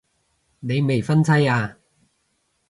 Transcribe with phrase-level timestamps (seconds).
[0.61, 1.77] 你未婚妻啊